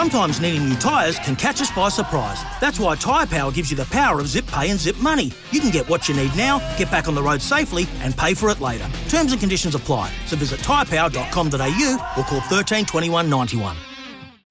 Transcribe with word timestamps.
Sometimes 0.00 0.42
needing 0.42 0.68
new 0.68 0.74
tyres 0.76 1.18
can 1.20 1.34
catch 1.36 1.62
us 1.62 1.70
by 1.70 1.88
surprise. 1.88 2.42
That's 2.60 2.78
why 2.78 2.96
Tyre 2.96 3.24
Power 3.26 3.50
gives 3.50 3.70
you 3.70 3.78
the 3.78 3.86
power 3.86 4.20
of 4.20 4.28
zip 4.28 4.46
pay 4.46 4.68
and 4.68 4.78
zip 4.78 4.98
money. 4.98 5.32
You 5.52 5.58
can 5.62 5.70
get 5.70 5.88
what 5.88 6.06
you 6.06 6.14
need 6.14 6.36
now, 6.36 6.58
get 6.76 6.90
back 6.90 7.08
on 7.08 7.14
the 7.14 7.22
road 7.22 7.40
safely, 7.40 7.86
and 8.00 8.14
pay 8.14 8.34
for 8.34 8.50
it 8.50 8.60
later. 8.60 8.86
Terms 9.08 9.32
and 9.32 9.40
conditions 9.40 9.74
apply. 9.74 10.12
So 10.26 10.36
visit 10.36 10.60
tyrepower.com.au 10.60 12.12
or 12.18 12.24
call 12.24 12.40
13 12.42 12.84
21 12.84 13.30
91. 13.30 13.74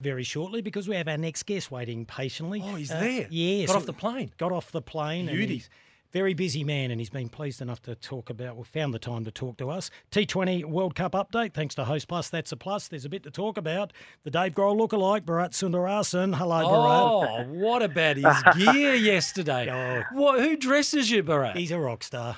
very 0.01 0.23
shortly 0.23 0.63
because 0.63 0.87
we 0.87 0.95
have 0.95 1.07
our 1.07 1.17
next 1.17 1.43
guest 1.45 1.69
waiting 1.69 2.05
patiently. 2.07 2.63
Oh, 2.65 2.73
he's 2.73 2.89
Uh, 2.89 2.99
there. 2.99 3.27
Yes. 3.29 3.67
Got 3.67 3.75
off 3.75 3.85
the 3.85 3.93
plane. 3.93 4.31
Got 4.39 4.51
off 4.51 4.71
the 4.71 4.81
plane. 4.81 5.29
and 5.29 5.37
Beauty. 5.37 5.61
He's 6.15 6.21
very 6.21 6.33
busy 6.33 6.63
man, 6.63 6.91
and 6.91 7.01
he's 7.01 7.09
been 7.09 7.27
pleased 7.27 7.61
enough 7.61 7.81
to 7.81 7.93
talk 7.93 8.29
about, 8.29 8.55
well, 8.55 8.63
found 8.63 8.93
the 8.93 8.99
time 8.99 9.25
to 9.25 9.31
talk 9.31 9.57
to 9.57 9.69
us. 9.69 9.91
T20 10.13 10.63
World 10.63 10.95
Cup 10.95 11.11
update, 11.11 11.53
thanks 11.53 11.75
to 11.75 11.83
Host 11.83 12.07
Plus. 12.07 12.29
That's 12.29 12.53
a 12.53 12.55
plus. 12.55 12.87
There's 12.87 13.03
a 13.03 13.09
bit 13.09 13.23
to 13.23 13.31
talk 13.31 13.57
about. 13.57 13.91
The 14.23 14.31
Dave 14.31 14.53
Grohl 14.53 14.79
lookalike, 14.79 15.23
Bharat 15.23 15.51
Sundaresan. 15.51 16.37
Hello, 16.37 16.63
Bharat. 16.63 17.47
Oh, 17.49 17.53
what 17.55 17.81
about 17.81 18.15
his 18.15 18.43
gear 18.57 18.95
yesterday? 18.95 19.69
Oh. 19.69 20.03
What? 20.17 20.39
Who 20.39 20.55
dresses 20.55 21.11
you, 21.11 21.21
Bharat? 21.21 21.57
He's 21.57 21.71
a 21.71 21.79
rock 21.79 22.01
star. 22.01 22.37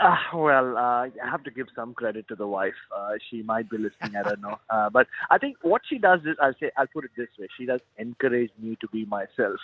Uh, 0.00 0.16
well, 0.34 0.76
uh, 0.76 0.80
I 0.80 1.10
have 1.22 1.44
to 1.44 1.52
give 1.52 1.68
some 1.76 1.94
credit 1.94 2.26
to 2.28 2.34
the 2.34 2.48
wife. 2.48 2.74
Uh, 2.92 3.12
she 3.30 3.42
might 3.42 3.70
be 3.70 3.78
listening. 3.78 4.16
I 4.16 4.28
don't 4.28 4.40
know. 4.40 4.58
Uh, 4.70 4.90
but 4.90 5.06
I 5.30 5.38
think 5.38 5.58
what 5.62 5.82
she 5.88 5.98
does 5.98 6.18
is, 6.22 6.36
I'll 6.42 6.54
say, 6.58 6.72
I'll 6.76 6.88
put 6.88 7.04
it 7.04 7.12
this 7.16 7.28
way: 7.38 7.46
she 7.56 7.64
does 7.64 7.80
encourage 7.96 8.50
me 8.60 8.76
to 8.80 8.88
be 8.88 9.04
myself. 9.04 9.60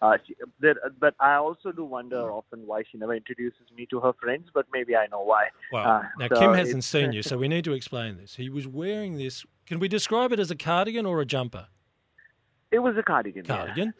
Uh, 0.00 0.16
she, 0.26 0.36
there, 0.60 0.76
but 1.00 1.14
I 1.18 1.34
also 1.34 1.72
do 1.72 1.84
wonder 1.84 2.30
often 2.30 2.66
why 2.66 2.84
she 2.90 2.98
never 2.98 3.14
introduces 3.14 3.62
me 3.76 3.86
to 3.86 3.98
her 4.00 4.12
friends. 4.12 4.48
But 4.54 4.66
maybe 4.72 4.94
I 4.96 5.06
know 5.08 5.22
why. 5.22 5.48
Well, 5.72 5.84
Uh, 5.86 6.02
now 6.18 6.28
so 6.28 6.38
Kim 6.40 6.54
hasn't 6.54 6.84
seen 6.84 7.12
you, 7.16 7.22
so 7.22 7.36
we 7.36 7.48
need 7.48 7.64
to 7.64 7.72
explain 7.72 8.16
this. 8.16 8.36
He 8.36 8.48
was 8.48 8.66
wearing 8.68 9.16
this. 9.18 9.44
Can 9.66 9.80
we 9.80 9.88
describe 9.88 10.32
it 10.32 10.38
as 10.38 10.50
a 10.50 10.56
cardigan 10.56 11.04
or 11.04 11.20
a 11.20 11.24
jumper? 11.26 11.66
It 12.70 12.78
was 12.80 12.96
a 12.96 13.02
cardigan. 13.02 13.44
yeah. 13.44 13.56
Cardigan, 13.56 13.94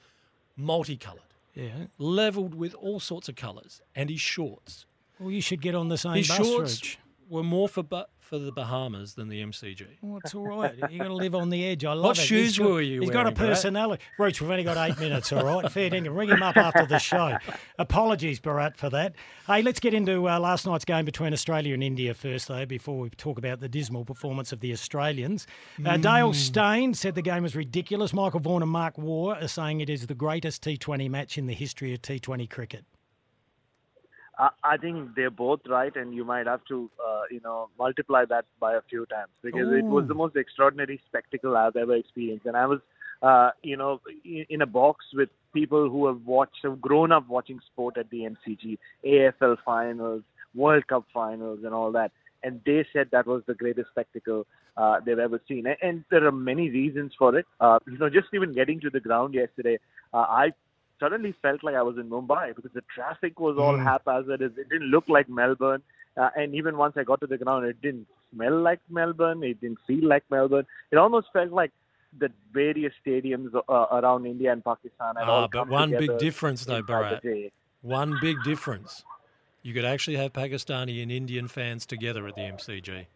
multicoloured, 0.57 1.23
Yeah. 1.55 1.87
leveled 1.99 2.55
with 2.55 2.75
all 2.75 3.01
sorts 3.01 3.29
of 3.29 3.35
colours, 3.37 3.81
and 3.95 4.11
his 4.11 4.21
shorts. 4.21 4.87
Well, 5.19 5.31
you 5.31 5.41
should 5.41 5.61
get 5.61 5.75
on 5.75 5.89
the 5.89 5.99
same 5.99 6.15
His 6.15 6.29
bus 6.29 6.37
shorts 6.37 6.81
Rooch. 6.81 6.99
Were 7.31 7.43
more 7.43 7.69
for 7.69 7.83
bu- 7.83 8.05
for 8.21 8.39
the 8.39 8.53
Bahamas 8.53 9.15
than 9.15 9.29
the 9.29 9.43
MCG. 9.43 9.87
Well, 10.03 10.19
it's 10.25 10.35
all 10.35 10.47
right. 10.47 10.75
you 10.91 10.99
got 10.99 11.09
to 11.09 11.15
live 11.15 11.35
on 11.35 11.49
the 11.51 11.65
edge. 11.67 11.85
I 11.85 11.93
love 11.93 12.05
What 12.05 12.19
it. 12.19 12.23
shoes 12.23 12.57
He's 12.57 12.59
got- 12.59 12.69
were 12.69 12.81
you 12.81 13.01
He's 13.01 13.11
got 13.11 13.21
a 13.21 13.31
wearing, 13.31 13.37
personality. 13.37 14.03
Roach, 14.19 14.41
we've 14.41 14.51
only 14.51 14.65
got 14.65 14.77
eight 14.91 14.99
minutes, 14.99 15.33
all 15.33 15.45
right? 15.45 15.71
Fair 15.71 15.91
dinkum. 15.91 16.17
Ring 16.17 16.29
him 16.31 16.43
up 16.43 16.57
after 16.57 16.85
the 16.87 16.99
show. 16.99 17.37
Apologies, 17.79 18.41
Bharat, 18.41 18.77
for 18.77 18.91
that. 18.91 19.15
Hey, 19.47 19.63
let's 19.63 19.81
get 19.81 19.95
into 19.95 20.29
uh, 20.29 20.39
last 20.39 20.67
night's 20.67 20.85
game 20.85 21.05
between 21.05 21.33
Australia 21.33 21.75
and 21.75 21.83
India 21.83 22.13
first, 22.15 22.49
though, 22.49 22.67
before 22.67 22.99
we 22.99 23.11
talk 23.11 23.39
about 23.39 23.61
the 23.61 23.69
dismal 23.69 24.05
performance 24.05 24.53
of 24.53 24.61
the 24.61 24.73
Australians. 24.73 25.47
Uh, 25.85 25.91
Mm. 25.99 26.03
Dale 26.03 26.33
Steyn 26.35 26.95
said 26.95 27.15
the 27.15 27.23
game 27.23 27.43
was 27.43 27.55
ridiculous. 27.57 28.13
Michael 28.13 28.41
Vaughan 28.41 28.63
and 28.63 28.71
Mark 28.71 28.97
Waugh 28.99 29.35
are 29.35 29.49
saying 29.49 29.81
it 29.81 29.91
is 29.91 30.07
the 30.07 30.15
greatest 30.15 30.63
T20 30.63 31.09
match 31.11 31.37
in 31.39 31.47
the 31.47 31.55
history 31.55 31.93
of 31.95 32.03
T20 32.03 32.49
cricket. 32.51 32.85
I, 34.39 34.51
I 34.63 34.77
think 34.77 35.15
they're 35.17 35.31
both 35.31 35.61
right, 35.69 35.95
and 35.95 36.15
you 36.15 36.25
might 36.25 36.47
have 36.47 36.65
to, 36.69 36.91
uh, 37.05 37.23
you 37.31 37.41
know, 37.43 37.69
multiply 37.79 38.25
that 38.27 38.45
by 38.61 38.75
a 38.75 38.81
few 38.89 39.07
times 39.07 39.31
because 39.43 39.69
it 39.73 39.85
was 39.85 40.07
the 40.07 40.15
most 40.15 40.37
extraordinary 40.37 41.01
spectacle 41.09 41.57
I've 41.57 41.77
ever 41.77 41.97
experienced. 41.97 42.47
And 42.47 42.57
I 42.57 42.67
was, 42.67 42.81
uh, 43.23 43.51
you 43.63 43.77
know, 43.77 44.01
in, 44.25 44.47
in 44.49 44.63
a 44.63 44.67
box 44.67 45.05
with 45.13 45.29
people 45.53 45.91
who 45.91 46.07
have 46.07 46.25
watched, 46.25 46.59
have 46.63 46.81
grown 46.81 47.11
up 47.11 47.29
watching 47.29 47.59
sport 47.73 47.97
at 47.97 48.11
the 48.11 48.29
MCG, 48.31 48.79
AFL 49.05 49.57
finals, 49.65 50.23
World 50.55 50.87
Cup 50.87 51.05
finals, 51.13 51.61
and 51.65 51.75
all 51.75 51.91
that. 51.93 52.13
And 52.45 52.61
they 52.65 52.87
said 52.93 53.09
that 53.11 53.27
was 53.27 53.43
the 53.49 53.55
greatest 53.55 53.91
spectacle 53.91 54.47
uh, 54.77 55.01
they've 55.05 55.19
ever 55.19 55.41
seen. 55.49 55.67
And, 55.67 55.77
and 55.83 56.05
there 56.11 56.25
are 56.25 56.33
many 56.33 56.71
reasons 56.71 57.13
for 57.19 57.37
it. 57.37 57.47
Uh, 57.59 57.81
you 57.89 57.99
know, 57.99 58.09
just 58.09 58.29
even 58.33 58.55
getting 58.55 58.79
to 58.81 58.91
the 58.91 59.01
ground 59.01 59.35
yesterday, 59.35 59.79
uh, 60.15 60.19
I 60.19 60.51
suddenly 61.01 61.35
felt 61.43 61.63
like 61.63 61.75
I 61.75 61.83
was 61.83 61.97
in 61.97 62.09
Mumbai 62.11 62.55
because 62.55 62.73
the 62.75 62.83
traffic 62.95 63.39
was 63.41 63.57
all 63.57 63.77
haphazard. 63.79 64.43
It 64.43 64.55
didn't 64.57 64.91
look 64.91 65.05
like 65.09 65.29
Melbourne. 65.29 65.83
Uh, 66.17 66.31
and 66.37 66.55
even 66.55 66.77
once 66.77 66.95
I 66.97 67.05
got 67.05 67.21
to 67.21 67.27
the 67.27 67.39
ground, 67.39 67.67
it 67.67 67.81
didn't 67.81 68.07
smell 68.33 68.61
like 68.61 68.81
Melbourne. 68.91 69.43
It 69.43 69.61
didn't 69.61 69.79
feel 69.87 70.07
like 70.09 70.25
Melbourne. 70.31 70.67
It 70.91 70.97
almost 70.97 71.29
felt 71.33 71.53
like 71.53 71.73
the 72.19 72.31
various 72.53 72.93
stadiums 73.07 73.55
uh, 73.55 73.73
around 73.73 74.27
India 74.27 74.53
and 74.53 74.65
Pakistan 74.65 75.17
had 75.17 75.25
Ah, 75.25 75.43
all 75.43 75.49
but 75.49 75.69
one 75.69 75.91
big 75.91 76.19
difference 76.19 76.65
though, 76.65 76.83
Bharat. 76.83 77.51
One 77.83 78.19
big 78.21 78.43
difference. 78.43 79.05
You 79.63 79.75
could 79.75 79.85
actually 79.85 80.17
have 80.17 80.33
Pakistani 80.33 81.03
and 81.03 81.13
Indian 81.13 81.49
fans 81.49 81.85
together 81.87 82.27
at 82.27 82.35
the 82.35 82.43
MCG. 82.43 83.07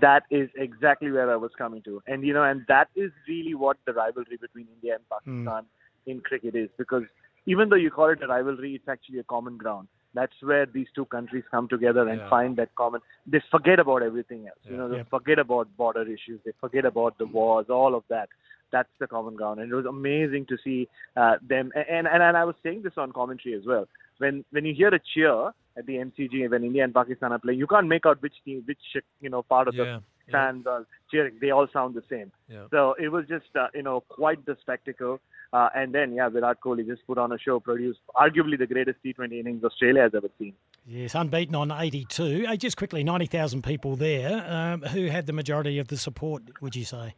That 0.00 0.24
is 0.30 0.48
exactly 0.56 1.10
where 1.10 1.30
I 1.30 1.36
was 1.36 1.50
coming 1.56 1.82
to, 1.82 2.02
and 2.06 2.24
you 2.24 2.32
know, 2.32 2.42
and 2.42 2.64
that 2.68 2.88
is 2.96 3.10
really 3.28 3.54
what 3.54 3.76
the 3.86 3.92
rivalry 3.92 4.38
between 4.40 4.66
India 4.74 4.94
and 4.94 5.04
Pakistan 5.10 5.66
in 6.06 6.20
cricket 6.20 6.54
is, 6.54 6.68
because 6.78 7.02
even 7.46 7.68
though 7.68 7.76
you 7.76 7.90
call 7.90 8.10
it 8.10 8.22
a 8.22 8.26
rivalry, 8.26 8.74
it's 8.74 8.88
actually 8.88 9.18
a 9.18 9.24
common 9.24 9.56
ground. 9.56 9.88
That's 10.14 10.32
where 10.42 10.64
these 10.66 10.86
two 10.94 11.06
countries 11.06 11.44
come 11.50 11.68
together 11.68 12.08
and 12.08 12.20
Yeah. 12.20 12.28
find 12.30 12.56
that 12.56 12.74
common. 12.76 13.00
They 13.26 13.40
forget 13.50 13.80
about 13.80 14.02
everything 14.02 14.46
else. 14.46 14.58
You 14.68 14.76
know, 14.76 14.88
they 14.88 14.98
Yep. 14.98 15.08
forget 15.10 15.38
about 15.38 15.76
border 15.76 16.02
issues. 16.02 16.40
They 16.44 16.52
forget 16.60 16.84
about 16.84 17.18
the 17.18 17.26
wars, 17.26 17.68
all 17.68 17.94
of 17.94 18.04
that. 18.08 18.28
That's 18.70 18.88
the 18.98 19.06
common 19.06 19.36
ground, 19.36 19.60
and 19.60 19.70
it 19.70 19.74
was 19.74 19.86
amazing 19.86 20.46
to 20.46 20.56
see 20.64 20.88
uh, 21.16 21.36
them. 21.48 21.70
And, 21.76 22.06
and 22.06 22.22
and 22.22 22.36
I 22.36 22.44
was 22.44 22.56
saying 22.62 22.82
this 22.82 22.96
on 22.96 23.12
commentary 23.12 23.54
as 23.54 23.64
well. 23.66 23.86
When 24.18 24.44
when 24.50 24.64
you 24.64 24.74
hear 24.74 24.88
a 24.88 24.98
cheer 24.98 25.48
at 25.76 25.86
the 25.86 25.96
MCG 25.98 26.48
when 26.50 26.64
India 26.64 26.82
and 26.82 26.92
Pakistan 26.94 27.32
are 27.32 27.38
playing, 27.38 27.58
you 27.58 27.66
can't 27.68 27.86
make 27.86 28.04
out 28.06 28.20
which 28.22 28.34
team, 28.44 28.62
which 28.66 28.78
you 29.20 29.30
know 29.30 29.42
part 29.42 29.68
of 29.68 29.74
Yeah, 29.74 29.84
the 29.84 29.90
yeah. 29.90 30.00
Fans 30.32 30.66
are 30.66 30.86
cheering. 31.10 31.34
They 31.40 31.50
all 31.50 31.66
sound 31.72 31.94
the 31.94 32.02
same. 32.10 32.32
Yeah. 32.48 32.66
So 32.70 32.94
it 32.98 33.08
was 33.08 33.26
just 33.28 33.46
uh, 33.58 33.68
you 33.74 33.82
know 33.82 34.00
quite 34.00 34.44
the 34.46 34.56
spectacle. 34.60 35.20
Uh, 35.52 35.68
and 35.76 35.94
then 35.94 36.12
yeah, 36.12 36.28
Virat 36.28 36.60
Kohli 36.60 36.84
just 36.84 37.06
put 37.06 37.16
on 37.16 37.30
a 37.30 37.38
show, 37.38 37.60
produced 37.60 38.00
arguably 38.16 38.58
the 38.58 38.66
greatest 38.66 38.98
T20 39.04 39.38
innings 39.38 39.62
Australia 39.62 40.02
has 40.02 40.12
ever 40.14 40.28
seen. 40.38 40.52
Yes, 40.84 41.14
unbeaten 41.14 41.54
on 41.54 41.70
82. 41.70 42.46
Hey, 42.48 42.56
just 42.56 42.76
quickly, 42.76 43.04
90,000 43.04 43.62
people 43.62 43.94
there. 43.94 44.44
Um, 44.50 44.82
who 44.82 45.06
had 45.06 45.26
the 45.26 45.32
majority 45.32 45.78
of 45.78 45.86
the 45.88 45.96
support, 45.96 46.42
would 46.60 46.74
you 46.74 46.84
say? 46.84 47.14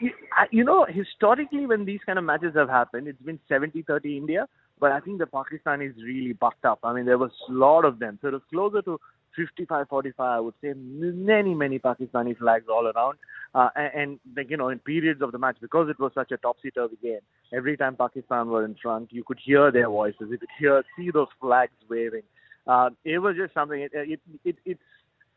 You- 0.00 0.10
You 0.50 0.64
know, 0.64 0.84
historically, 0.84 1.66
when 1.66 1.84
these 1.84 2.00
kind 2.04 2.18
of 2.18 2.24
matches 2.24 2.54
have 2.56 2.68
happened, 2.68 3.06
it's 3.06 3.22
been 3.22 3.38
70-30 3.48 4.16
India, 4.16 4.48
but 4.80 4.90
I 4.90 4.98
think 5.00 5.18
the 5.18 5.26
Pakistanis 5.26 5.94
really 6.02 6.32
bucked 6.32 6.64
up. 6.64 6.80
I 6.82 6.92
mean, 6.92 7.04
there 7.06 7.16
was 7.18 7.30
a 7.48 7.52
lot 7.52 7.84
of 7.84 8.00
them. 8.00 8.18
So 8.20 8.28
it 8.28 8.32
was 8.34 8.42
closer 8.50 8.82
to 8.82 9.00
55-45, 9.38 10.12
I 10.18 10.40
would 10.40 10.54
say. 10.62 10.72
Many, 10.74 11.54
many 11.54 11.78
Pakistani 11.78 12.36
flags 12.36 12.66
all 12.68 12.86
around. 12.86 13.18
Uh, 13.54 13.68
and, 13.76 14.18
and, 14.36 14.50
you 14.50 14.56
know, 14.56 14.68
in 14.68 14.78
periods 14.80 15.22
of 15.22 15.32
the 15.32 15.38
match, 15.38 15.56
because 15.60 15.88
it 15.88 15.98
was 16.00 16.12
such 16.14 16.32
a 16.32 16.36
topsy-turvy 16.36 16.98
game, 17.02 17.20
every 17.52 17.76
time 17.76 17.96
Pakistan 17.96 18.48
were 18.48 18.64
in 18.64 18.74
front, 18.82 19.12
you 19.12 19.22
could 19.24 19.38
hear 19.44 19.70
their 19.70 19.88
voices. 19.88 20.28
You 20.28 20.38
could 20.38 20.48
hear, 20.58 20.82
see 20.96 21.10
those 21.12 21.28
flags 21.40 21.72
waving. 21.88 22.22
Uh, 22.66 22.90
it 23.04 23.18
was 23.18 23.36
just 23.36 23.54
something, 23.54 23.80
it, 23.80 23.92
it, 23.94 24.20
it, 24.44 24.56
it's 24.64 24.80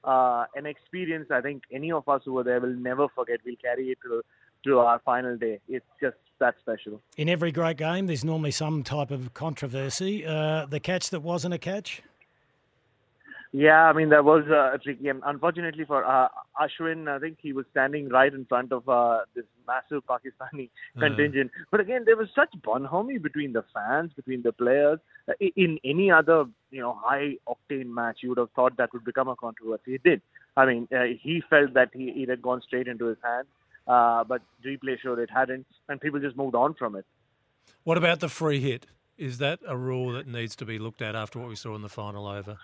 uh, 0.03 0.45
an 0.55 0.65
experience 0.65 1.27
I 1.29 1.41
think 1.41 1.63
any 1.71 1.91
of 1.91 2.07
us 2.07 2.21
who 2.25 2.33
were 2.33 2.43
there 2.43 2.59
will 2.59 2.69
never 2.75 3.07
forget. 3.13 3.39
We'll 3.45 3.55
carry 3.57 3.89
it 3.89 3.97
to, 4.03 4.23
to 4.65 4.79
our 4.79 4.99
final 5.05 5.37
day. 5.37 5.59
It's 5.67 5.85
just 6.01 6.15
that 6.39 6.55
special. 6.61 7.01
In 7.17 7.29
every 7.29 7.51
great 7.51 7.77
game, 7.77 8.07
there's 8.07 8.23
normally 8.23 8.51
some 8.51 8.83
type 8.83 9.11
of 9.11 9.33
controversy. 9.33 10.25
Uh, 10.25 10.65
the 10.65 10.79
catch 10.79 11.09
that 11.09 11.21
wasn't 11.21 11.53
a 11.53 11.57
catch? 11.57 12.01
Yeah, 13.53 13.85
I 13.85 13.93
mean 13.93 14.09
that 14.09 14.25
was 14.25 14.43
uh, 14.49 14.75
a 14.75 14.77
tricky. 14.77 15.07
And 15.07 15.21
unfortunately 15.25 15.85
for 15.85 16.03
uh, 16.05 16.27
Ashwin, 16.59 17.07
I 17.07 17.19
think 17.19 17.37
he 17.41 17.53
was 17.53 17.65
standing 17.71 18.09
right 18.09 18.33
in 18.33 18.45
front 18.45 18.71
of 18.71 18.87
uh, 18.89 19.19
this 19.35 19.45
massive 19.65 20.03
Pakistani 20.05 20.69
contingent. 20.99 21.51
But 21.71 21.79
again, 21.79 22.03
there 22.05 22.17
was 22.17 22.27
such 22.35 22.49
bonhomie 22.61 23.17
between 23.17 23.53
the 23.53 23.63
fans, 23.73 24.11
between 24.15 24.41
the 24.41 24.51
players. 24.51 24.99
Uh, 25.29 25.33
in 25.55 25.79
any 25.83 26.11
other, 26.11 26.45
you 26.71 26.81
know, 26.81 26.99
high 27.01 27.35
octane 27.47 27.87
match, 27.87 28.19
you 28.21 28.29
would 28.29 28.37
have 28.37 28.51
thought 28.51 28.75
that 28.77 28.91
would 28.93 29.05
become 29.05 29.27
a 29.29 29.35
controversy. 29.35 29.95
It 29.95 30.03
did. 30.03 30.21
I 30.57 30.65
mean, 30.65 30.87
uh, 30.91 31.03
he 31.21 31.41
felt 31.49 31.73
that 31.75 31.89
he 31.93 32.09
it 32.09 32.29
had 32.29 32.41
gone 32.41 32.61
straight 32.61 32.87
into 32.87 33.05
his 33.05 33.17
hands, 33.23 33.47
uh, 33.87 34.23
but 34.23 34.41
replay 34.65 34.99
showed 34.99 35.19
it 35.19 35.29
hadn't, 35.33 35.65
and 35.87 36.01
people 36.01 36.19
just 36.19 36.35
moved 36.35 36.55
on 36.55 36.73
from 36.73 36.95
it. 36.95 37.05
What 37.83 37.97
about 37.97 38.19
the 38.19 38.29
free 38.29 38.59
hit? 38.59 38.87
Is 39.17 39.39
that 39.39 39.59
a 39.67 39.77
rule 39.77 40.11
that 40.13 40.27
needs 40.27 40.55
to 40.57 40.65
be 40.65 40.77
looked 40.77 41.01
at 41.01 41.15
after 41.15 41.39
what 41.39 41.47
we 41.47 41.55
saw 41.55 41.73
in 41.75 41.81
the 41.81 41.89
final 41.89 42.27
over? 42.27 42.57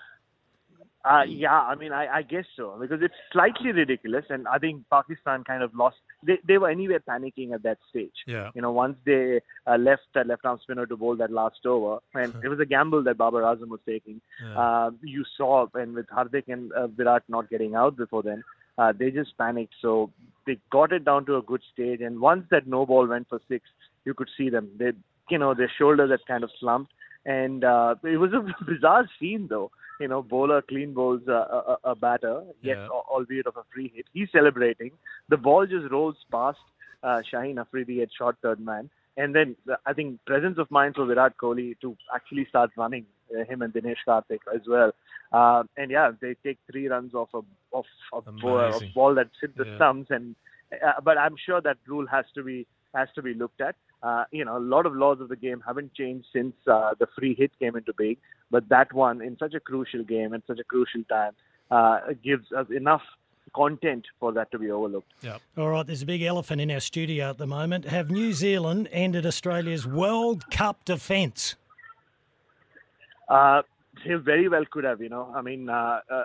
Uh, 1.05 1.23
yeah, 1.27 1.59
I 1.59 1.75
mean, 1.75 1.91
I, 1.91 2.07
I 2.07 2.21
guess 2.21 2.45
so 2.55 2.77
because 2.79 3.01
it's 3.01 3.13
slightly 3.33 3.73
ridiculous, 3.73 4.23
and 4.29 4.47
I 4.47 4.57
think 4.57 4.83
Pakistan 4.89 5.43
kind 5.43 5.61
of 5.61 5.75
lost. 5.75 5.97
They 6.25 6.39
they 6.47 6.57
were 6.57 6.69
anyway 6.69 6.99
panicking 7.05 7.53
at 7.53 7.63
that 7.63 7.79
stage. 7.89 8.13
Yeah. 8.25 8.51
You 8.55 8.61
know, 8.61 8.71
once 8.71 8.95
they 9.05 9.41
uh, 9.67 9.75
left 9.75 10.03
that 10.15 10.27
left 10.27 10.45
arm 10.45 10.59
spinner 10.63 10.85
to 10.85 10.95
bowl 10.95 11.17
that 11.17 11.29
last 11.29 11.65
over, 11.65 11.99
and 12.13 12.33
it 12.41 12.47
was 12.47 12.59
a 12.61 12.65
gamble 12.65 13.03
that 13.03 13.17
Babar 13.17 13.41
Azam 13.41 13.67
was 13.67 13.81
taking. 13.85 14.21
Yeah. 14.41 14.57
Uh, 14.57 14.91
you 15.01 15.25
saw, 15.35 15.67
and 15.73 15.93
with 15.93 16.07
Hardik 16.07 16.47
and 16.47 16.71
uh, 16.71 16.87
Virat 16.87 17.23
not 17.27 17.49
getting 17.49 17.75
out 17.75 17.97
before 17.97 18.23
then, 18.23 18.41
uh, 18.77 18.93
they 18.97 19.11
just 19.11 19.37
panicked. 19.37 19.73
So 19.81 20.09
they 20.47 20.57
got 20.71 20.93
it 20.93 21.03
down 21.03 21.25
to 21.25 21.35
a 21.35 21.41
good 21.41 21.63
stage, 21.73 21.99
and 21.99 22.21
once 22.21 22.45
that 22.49 22.65
no 22.65 22.85
ball 22.85 23.07
went 23.07 23.27
for 23.27 23.41
six, 23.49 23.65
you 24.05 24.13
could 24.13 24.29
see 24.37 24.49
them. 24.49 24.69
They, 24.79 24.93
you 25.29 25.37
know, 25.37 25.53
their 25.53 25.71
shoulders 25.77 26.11
had 26.11 26.25
kind 26.25 26.45
of 26.45 26.51
slumped, 26.61 26.93
and 27.25 27.65
uh, 27.65 27.95
it 28.05 28.17
was 28.17 28.31
a 28.31 28.41
bizarre 28.65 29.09
scene 29.19 29.47
though 29.49 29.69
you 29.99 30.07
know, 30.07 30.21
bowler 30.21 30.61
clean 30.61 30.93
bowls 30.93 31.21
uh, 31.27 31.31
a, 31.33 31.77
a, 31.83 31.91
a 31.91 31.95
batter, 31.95 32.43
yet 32.61 32.77
Yeah. 32.77 32.87
albeit 32.87 33.47
of 33.47 33.57
a 33.57 33.63
free 33.73 33.91
hit. 33.95 34.05
He's 34.13 34.29
celebrating. 34.31 34.91
The 35.29 35.37
ball 35.37 35.65
just 35.65 35.91
rolls 35.91 36.15
past 36.31 36.59
uh, 37.03 37.21
Shaheen 37.31 37.57
Afridi 37.59 38.01
at 38.01 38.09
short 38.17 38.37
third 38.41 38.59
man. 38.59 38.89
And 39.17 39.35
then 39.35 39.55
uh, 39.71 39.75
I 39.85 39.93
think 39.93 40.19
presence 40.25 40.57
of 40.57 40.69
mind 40.71 40.95
for 40.95 41.05
Virat 41.05 41.37
Kohli 41.37 41.79
to 41.81 41.95
actually 42.13 42.45
start 42.49 42.71
running 42.75 43.05
uh, 43.37 43.43
him 43.45 43.61
and 43.61 43.71
Dinesh 43.73 43.97
Karthik 44.07 44.39
as 44.53 44.61
well. 44.67 44.91
Uh, 45.31 45.63
and 45.77 45.91
yeah, 45.91 46.11
they 46.21 46.35
take 46.43 46.57
three 46.71 46.87
runs 46.87 47.13
off 47.13 47.29
a 47.33 47.41
off 47.71 47.85
a, 48.13 48.21
ball, 48.31 48.59
a 48.59 48.79
ball 48.93 49.13
that 49.15 49.29
hit 49.39 49.55
the 49.55 49.65
Yeah. 49.65 49.75
stumps. 49.75 50.09
And 50.11 50.35
uh, 50.71 50.99
but 51.03 51.17
I'm 51.17 51.35
sure 51.45 51.61
that 51.61 51.77
rule 51.87 52.07
has 52.07 52.25
to 52.35 52.43
be 52.43 52.65
has 52.95 53.07
to 53.15 53.21
be 53.21 53.33
looked 53.33 53.61
at. 53.61 53.75
Uh, 54.03 54.25
you 54.31 54.43
know, 54.43 54.57
a 54.57 54.59
lot 54.59 54.85
of 54.85 54.93
laws 54.93 55.21
of 55.21 55.29
the 55.29 55.35
game 55.35 55.63
haven't 55.65 55.93
changed 55.93 56.27
since 56.33 56.53
uh, 56.67 56.91
the 56.99 57.07
free 57.17 57.33
hit 57.33 57.51
came 57.57 57.75
into 57.77 57.93
being, 57.93 58.17
but 58.51 58.67
that 58.67 58.91
one 58.91 59.21
in 59.21 59.37
such 59.37 59.53
a 59.53 59.59
crucial 59.61 60.03
game 60.03 60.33
and 60.33 60.43
such 60.45 60.59
a 60.59 60.63
crucial 60.63 61.03
time 61.09 61.31
uh, 61.71 61.99
gives 62.21 62.51
us 62.51 62.67
enough 62.69 63.01
content 63.55 64.05
for 64.19 64.33
that 64.33 64.51
to 64.51 64.59
be 64.59 64.69
overlooked. 64.69 65.11
Yep. 65.21 65.41
All 65.57 65.69
right, 65.69 65.87
there's 65.87 66.01
a 66.01 66.05
big 66.05 66.21
elephant 66.21 66.59
in 66.59 66.69
our 66.71 66.79
studio 66.79 67.29
at 67.29 67.37
the 67.37 67.47
moment. 67.47 67.85
Have 67.85 68.11
New 68.11 68.33
Zealand 68.33 68.89
ended 68.91 69.25
Australia's 69.25 69.87
World 69.87 70.49
Cup 70.51 70.83
defence? 70.83 71.55
Uh, 73.29 73.61
they 74.05 74.15
very 74.15 74.49
well 74.49 74.65
could 74.69 74.83
have, 74.83 75.01
you 75.01 75.09
know. 75.09 75.31
I 75.33 75.41
mean, 75.41 75.69
uh, 75.69 75.99
uh, 76.11 76.23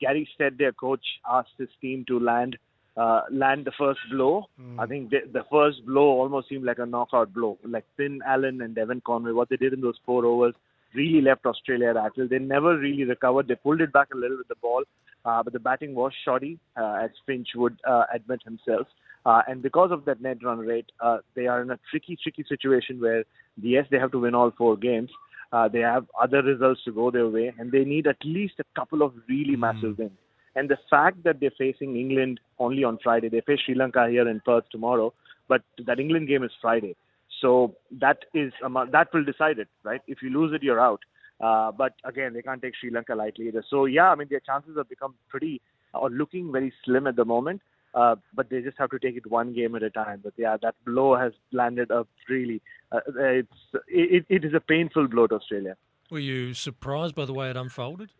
Gary 0.00 0.28
Stead, 0.34 0.56
their 0.56 0.72
coach, 0.72 1.04
asked 1.28 1.52
his 1.58 1.68
team 1.80 2.04
to 2.08 2.18
land 2.18 2.56
uh, 2.98 3.22
land 3.30 3.64
the 3.64 3.72
first 3.78 4.00
blow. 4.10 4.46
I 4.78 4.86
think 4.86 5.10
the, 5.10 5.20
the 5.32 5.44
first 5.50 5.86
blow 5.86 6.08
almost 6.20 6.48
seemed 6.48 6.64
like 6.64 6.78
a 6.78 6.86
knockout 6.86 7.32
blow. 7.32 7.58
Like 7.64 7.84
Finn 7.96 8.20
Allen 8.26 8.60
and 8.62 8.74
Devon 8.74 9.02
Conway, 9.06 9.32
what 9.32 9.48
they 9.48 9.56
did 9.56 9.72
in 9.72 9.80
those 9.80 9.98
four 10.04 10.24
overs 10.24 10.54
really 10.94 11.20
left 11.20 11.46
Australia 11.46 11.92
rattled. 11.94 12.30
They 12.30 12.38
never 12.38 12.76
really 12.76 13.04
recovered. 13.04 13.46
They 13.46 13.54
pulled 13.54 13.80
it 13.80 13.92
back 13.92 14.08
a 14.12 14.16
little 14.16 14.38
with 14.38 14.48
the 14.48 14.56
ball, 14.56 14.82
uh, 15.24 15.42
but 15.42 15.52
the 15.52 15.60
batting 15.60 15.94
was 15.94 16.12
shoddy, 16.24 16.58
uh, 16.76 17.00
as 17.04 17.10
Finch 17.26 17.48
would 17.54 17.78
uh, 17.86 18.04
admit 18.12 18.40
himself. 18.44 18.86
Uh, 19.26 19.42
and 19.46 19.62
because 19.62 19.90
of 19.92 20.04
that 20.06 20.20
net 20.22 20.38
run 20.42 20.58
rate, 20.58 20.90
uh, 21.00 21.18
they 21.36 21.46
are 21.46 21.60
in 21.60 21.70
a 21.70 21.78
tricky, 21.90 22.16
tricky 22.22 22.44
situation 22.48 23.00
where, 23.00 23.24
yes, 23.60 23.84
they 23.90 23.98
have 23.98 24.10
to 24.12 24.18
win 24.18 24.34
all 24.34 24.50
four 24.56 24.76
games. 24.76 25.10
Uh, 25.52 25.68
they 25.68 25.80
have 25.80 26.06
other 26.20 26.42
results 26.42 26.80
to 26.84 26.92
go 26.92 27.10
their 27.10 27.28
way, 27.28 27.52
and 27.58 27.70
they 27.70 27.84
need 27.84 28.06
at 28.06 28.16
least 28.24 28.54
a 28.58 28.64
couple 28.74 29.02
of 29.02 29.12
really 29.28 29.56
massive 29.56 29.98
wins. 29.98 30.18
And 30.56 30.68
the 30.68 30.78
fact 30.90 31.22
that 31.24 31.40
they're 31.40 31.52
facing 31.56 31.96
England 31.96 32.40
only 32.58 32.84
on 32.84 32.98
Friday, 33.02 33.28
they 33.28 33.40
face 33.40 33.60
Sri 33.64 33.74
Lanka 33.74 34.08
here 34.08 34.28
in 34.28 34.40
Perth 34.40 34.64
tomorrow, 34.70 35.12
but 35.48 35.62
that 35.86 36.00
England 36.00 36.28
game 36.28 36.42
is 36.42 36.50
Friday. 36.60 36.96
So 37.40 37.76
that 38.00 38.24
is 38.34 38.52
that 38.62 39.08
will 39.14 39.24
decide 39.24 39.58
it, 39.58 39.68
right? 39.84 40.02
If 40.06 40.22
you 40.22 40.30
lose 40.30 40.52
it, 40.52 40.62
you're 40.62 40.80
out. 40.80 41.00
Uh, 41.40 41.70
but 41.70 41.94
again, 42.04 42.32
they 42.32 42.42
can't 42.42 42.60
take 42.60 42.74
Sri 42.74 42.90
Lanka 42.90 43.14
lightly 43.14 43.48
either. 43.48 43.64
So 43.70 43.84
yeah, 43.84 44.10
I 44.10 44.14
mean 44.16 44.28
their 44.28 44.40
chances 44.40 44.76
have 44.76 44.88
become 44.88 45.14
pretty 45.28 45.60
or 45.94 46.10
looking 46.10 46.50
very 46.50 46.72
slim 46.84 47.06
at 47.06 47.16
the 47.16 47.24
moment. 47.24 47.62
Uh, 47.94 48.16
but 48.34 48.50
they 48.50 48.60
just 48.60 48.76
have 48.78 48.90
to 48.90 48.98
take 48.98 49.16
it 49.16 49.26
one 49.30 49.54
game 49.54 49.74
at 49.74 49.82
a 49.82 49.90
time. 49.90 50.20
But 50.22 50.34
yeah, 50.36 50.56
that 50.62 50.74
blow 50.84 51.16
has 51.16 51.32
landed 51.52 51.90
up 51.90 52.08
really. 52.28 52.60
Uh, 52.92 53.00
it's 53.16 53.48
it, 53.88 54.26
it 54.28 54.44
is 54.44 54.54
a 54.54 54.60
painful 54.60 55.08
blow 55.08 55.26
to 55.26 55.36
Australia. 55.36 55.76
Were 56.10 56.18
you 56.18 56.54
surprised 56.54 57.14
by 57.14 57.24
the 57.24 57.32
way 57.32 57.50
it 57.50 57.56
unfolded? 57.56 58.10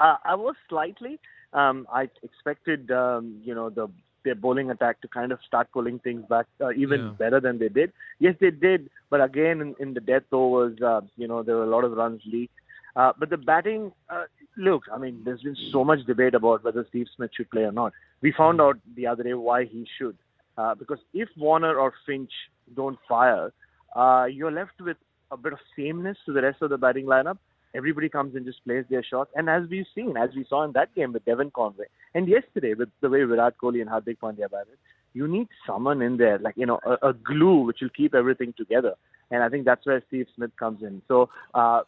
Uh, 0.00 0.16
I 0.24 0.34
was 0.34 0.54
slightly. 0.68 1.18
Um, 1.52 1.86
I 1.92 2.08
expected, 2.22 2.90
um, 2.90 3.40
you 3.44 3.54
know, 3.54 3.70
the 3.70 3.88
their 4.24 4.34
bowling 4.36 4.70
attack 4.70 5.00
to 5.00 5.08
kind 5.08 5.32
of 5.32 5.40
start 5.44 5.66
pulling 5.72 5.98
things 5.98 6.24
back 6.28 6.46
uh, 6.60 6.70
even 6.72 7.00
Yeah. 7.00 7.10
better 7.18 7.40
than 7.40 7.58
they 7.58 7.68
did. 7.68 7.92
Yes, 8.20 8.36
they 8.40 8.50
did, 8.50 8.88
but 9.10 9.20
again, 9.20 9.60
in, 9.60 9.74
in 9.80 9.94
the 9.94 10.00
death 10.00 10.22
overs, 10.30 10.80
uh, 10.80 11.00
you 11.16 11.26
know, 11.26 11.42
there 11.42 11.56
were 11.56 11.64
a 11.64 11.74
lot 11.74 11.82
of 11.84 11.92
runs 11.92 12.22
leaked. 12.24 12.54
Uh, 12.94 13.12
but 13.18 13.30
the 13.30 13.36
batting, 13.36 13.90
uh, 14.10 14.24
look, 14.56 14.84
I 14.94 14.98
mean, 14.98 15.22
there's 15.24 15.42
been 15.42 15.56
so 15.72 15.82
much 15.82 16.04
debate 16.06 16.34
about 16.34 16.62
whether 16.62 16.86
Steve 16.88 17.06
Smith 17.16 17.30
should 17.36 17.50
play 17.50 17.62
or 17.62 17.72
not. 17.72 17.92
We 18.20 18.30
found 18.30 18.60
out 18.60 18.78
the 18.94 19.08
other 19.08 19.24
day 19.24 19.34
why 19.34 19.64
he 19.64 19.88
should, 19.98 20.16
uh, 20.56 20.76
because 20.76 21.00
if 21.12 21.28
Warner 21.36 21.74
or 21.76 21.92
Finch 22.06 22.30
don't 22.76 22.98
fire, 23.08 23.52
uh, 23.96 24.26
you're 24.30 24.52
left 24.52 24.80
with 24.80 24.98
a 25.32 25.36
bit 25.36 25.52
of 25.52 25.58
sameness 25.74 26.16
to 26.26 26.32
the 26.32 26.42
rest 26.42 26.62
of 26.62 26.70
the 26.70 26.78
batting 26.78 27.06
lineup. 27.06 27.38
Everybody 27.74 28.08
comes 28.08 28.34
and 28.34 28.44
just 28.44 28.64
plays 28.64 28.84
their 28.90 29.02
shots. 29.02 29.30
And 29.34 29.48
as 29.48 29.68
we've 29.68 29.86
seen, 29.94 30.16
as 30.16 30.30
we 30.36 30.44
saw 30.48 30.64
in 30.64 30.72
that 30.72 30.94
game 30.94 31.12
with 31.12 31.24
Devon 31.24 31.50
Conway, 31.50 31.86
and 32.14 32.28
yesterday 32.28 32.74
with 32.74 32.90
the 33.00 33.08
way 33.08 33.22
Virat 33.24 33.56
Kohli 33.62 33.80
and 33.80 33.90
Hardik 33.90 34.18
Pandya 34.18 34.50
batted, 34.50 34.78
you 35.14 35.28
need 35.28 35.48
someone 35.66 36.00
in 36.02 36.16
there, 36.16 36.38
like, 36.38 36.54
you 36.56 36.66
know, 36.66 36.80
a, 36.84 37.08
a 37.08 37.12
glue 37.12 37.60
which 37.60 37.80
will 37.80 37.90
keep 37.90 38.14
everything 38.14 38.54
together. 38.56 38.94
And 39.30 39.42
I 39.42 39.48
think 39.48 39.64
that's 39.64 39.86
where 39.86 40.02
Steve 40.08 40.26
Smith 40.34 40.50
comes 40.58 40.82
in. 40.82 41.02
So, 41.08 41.30
uh, 41.54 41.82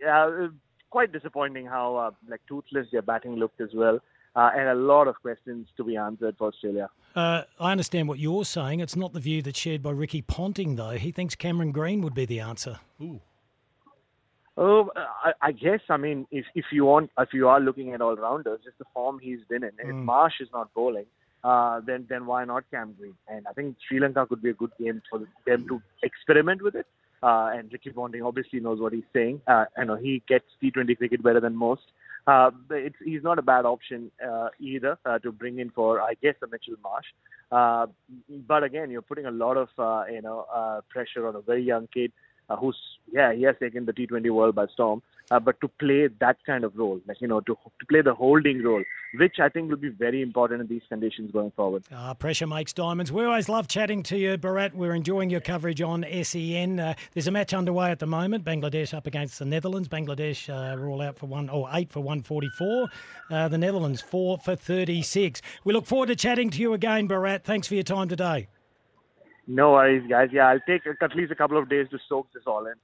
yeah, 0.00 0.48
quite 0.90 1.12
disappointing 1.12 1.66
how, 1.66 1.96
uh, 1.96 2.10
like, 2.28 2.40
toothless 2.48 2.88
their 2.92 3.02
batting 3.02 3.36
looked 3.36 3.60
as 3.60 3.70
well. 3.74 4.00
Uh, 4.36 4.50
and 4.56 4.68
a 4.68 4.74
lot 4.74 5.06
of 5.06 5.14
questions 5.22 5.68
to 5.76 5.84
be 5.84 5.96
answered 5.96 6.34
for 6.36 6.48
Australia. 6.48 6.90
Uh, 7.14 7.42
I 7.60 7.70
understand 7.70 8.08
what 8.08 8.18
you're 8.18 8.44
saying. 8.44 8.80
It's 8.80 8.96
not 8.96 9.12
the 9.12 9.20
view 9.20 9.42
that's 9.42 9.58
shared 9.58 9.80
by 9.80 9.92
Ricky 9.92 10.22
Ponting, 10.22 10.74
though. 10.74 10.90
He 10.90 11.12
thinks 11.12 11.36
Cameron 11.36 11.70
Green 11.70 12.00
would 12.02 12.14
be 12.14 12.26
the 12.26 12.40
answer. 12.40 12.80
Ooh. 13.00 13.20
Oh, 14.56 14.90
I, 14.96 15.32
I 15.42 15.52
guess. 15.52 15.80
I 15.88 15.96
mean, 15.96 16.26
if 16.30 16.44
if 16.54 16.66
you 16.70 16.84
want, 16.84 17.10
if 17.18 17.30
you 17.32 17.48
are 17.48 17.60
looking 17.60 17.92
at 17.92 18.00
all 18.00 18.14
rounders, 18.14 18.60
just 18.64 18.78
the 18.78 18.84
form 18.94 19.18
he's 19.18 19.40
been 19.48 19.64
in. 19.64 19.72
And 19.78 19.90
if 19.90 19.96
Marsh 19.96 20.34
is 20.40 20.48
not 20.52 20.72
bowling, 20.74 21.06
uh, 21.42 21.80
then 21.84 22.06
then 22.08 22.26
why 22.26 22.44
not 22.44 22.64
Cam 22.70 22.94
Green? 22.98 23.14
And 23.28 23.46
I 23.48 23.52
think 23.52 23.76
Sri 23.88 23.98
Lanka 23.98 24.26
could 24.26 24.42
be 24.42 24.50
a 24.50 24.54
good 24.54 24.70
game 24.78 25.02
for 25.10 25.20
them 25.46 25.66
to 25.68 25.82
experiment 26.02 26.62
with 26.62 26.76
it. 26.76 26.86
Uh, 27.22 27.50
and 27.54 27.72
Ricky 27.72 27.90
Ponting 27.90 28.22
obviously 28.22 28.60
knows 28.60 28.80
what 28.80 28.92
he's 28.92 29.10
saying. 29.12 29.40
Uh, 29.48 29.64
I 29.76 29.84
know 29.84 29.96
he 29.96 30.22
gets 30.28 30.44
T20 30.62 30.98
cricket 30.98 31.22
better 31.22 31.40
than 31.40 31.56
most. 31.56 31.82
Uh, 32.26 32.50
but 32.68 32.78
it's, 32.78 32.96
he's 33.04 33.22
not 33.22 33.38
a 33.38 33.42
bad 33.42 33.66
option 33.66 34.10
uh, 34.26 34.48
either 34.58 34.98
uh, 35.04 35.18
to 35.18 35.30
bring 35.30 35.58
in 35.58 35.70
for, 35.70 36.00
I 36.00 36.14
guess, 36.22 36.34
a 36.42 36.46
Mitchell 36.46 36.76
Marsh. 36.82 37.04
Uh, 37.52 37.86
but 38.46 38.64
again, 38.64 38.90
you're 38.90 39.02
putting 39.02 39.26
a 39.26 39.30
lot 39.30 39.56
of 39.56 39.68
uh, 39.78 40.04
you 40.10 40.22
know 40.22 40.46
uh, 40.52 40.80
pressure 40.88 41.26
on 41.28 41.36
a 41.36 41.40
very 41.40 41.62
young 41.62 41.86
kid 41.92 42.12
uh, 42.48 42.56
who's 42.56 42.76
yeah 43.12 43.32
he 43.32 43.42
has 43.42 43.56
taken 43.60 43.86
the 43.86 43.92
T20 43.92 44.30
world 44.30 44.54
by 44.54 44.66
storm. 44.66 45.02
Uh, 45.30 45.40
but 45.40 45.58
to 45.62 45.68
play 45.68 46.06
that 46.20 46.36
kind 46.44 46.64
of 46.64 46.76
role, 46.76 47.00
like 47.08 47.18
you 47.20 47.26
know, 47.26 47.40
to 47.40 47.54
to 47.54 47.86
play 47.88 48.02
the 48.02 48.14
holding 48.14 48.62
role, 48.62 48.82
which 49.14 49.36
I 49.40 49.48
think 49.48 49.70
will 49.70 49.78
be 49.78 49.88
very 49.88 50.20
important 50.20 50.60
in 50.60 50.66
these 50.66 50.82
conditions 50.88 51.30
going 51.30 51.50
forward. 51.52 51.84
Ah, 51.90 52.12
pressure 52.12 52.46
makes 52.46 52.74
diamonds. 52.74 53.10
We 53.10 53.24
always 53.24 53.48
love 53.48 53.66
chatting 53.66 54.02
to 54.04 54.18
you, 54.18 54.36
Bharat. 54.36 54.74
We're 54.74 54.94
enjoying 54.94 55.30
your 55.30 55.40
coverage 55.40 55.80
on 55.80 56.04
SEN. 56.22 56.78
Uh, 56.78 56.94
there's 57.14 57.26
a 57.26 57.30
match 57.30 57.54
underway 57.54 57.90
at 57.90 58.00
the 58.00 58.06
moment. 58.06 58.44
Bangladesh 58.44 58.92
up 58.92 59.06
against 59.06 59.38
the 59.38 59.46
Netherlands. 59.46 59.88
Bangladesh 59.88 60.50
uh, 60.50 60.76
are 60.76 60.86
all 60.86 61.00
out 61.00 61.16
for 61.16 61.26
one 61.26 61.48
or 61.48 61.70
eight 61.72 61.90
for 61.90 62.00
144. 62.00 62.88
Uh, 63.30 63.48
the 63.48 63.56
Netherlands 63.56 64.02
four 64.02 64.36
for 64.38 64.56
36. 64.56 65.40
We 65.64 65.72
look 65.72 65.86
forward 65.86 66.06
to 66.08 66.16
chatting 66.16 66.50
to 66.50 66.60
you 66.60 66.74
again, 66.74 67.08
Bharat. 67.08 67.44
Thanks 67.44 67.66
for 67.66 67.74
your 67.74 67.84
time 67.84 68.08
today. 68.08 68.48
No 69.46 69.72
worries, 69.72 70.08
guys. 70.08 70.30
Yeah, 70.32 70.48
I'll 70.48 70.60
take 70.66 70.82
at 70.86 71.14
least 71.14 71.30
a 71.30 71.34
couple 71.34 71.58
of 71.58 71.68
days 71.68 71.86
to 71.90 71.98
soak 72.08 72.28
this 72.32 72.44
all 72.46 72.66
in. 72.66 72.74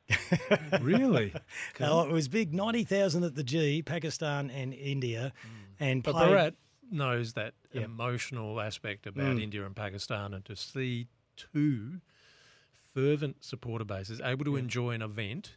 Really? 0.82 1.32
Oh, 1.80 2.02
it 2.02 2.12
was 2.12 2.28
big 2.28 2.52
90,000 2.54 3.24
at 3.24 3.34
the 3.34 3.42
G, 3.42 3.82
Pakistan 3.82 4.50
and 4.50 4.74
India. 4.74 5.32
And 5.78 6.02
But 6.02 6.12
played- 6.12 6.30
Bharat 6.30 6.54
knows 6.90 7.32
that 7.34 7.54
emotional 7.72 8.60
aspect 8.60 9.06
about 9.06 9.36
Mm. 9.36 9.42
India 9.42 9.64
and 9.64 9.74
Pakistan, 9.76 10.34
and 10.34 10.44
to 10.44 10.54
see 10.56 11.06
two 11.36 12.00
fervent 12.94 13.44
supporter 13.44 13.84
bases 13.84 14.20
able 14.20 14.44
to 14.44 14.56
enjoy 14.56 14.90
an 14.90 15.02
event 15.02 15.56